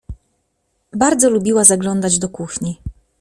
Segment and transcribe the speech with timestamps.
[0.93, 2.81] Bardzo lubiła zaglądać do kuchni.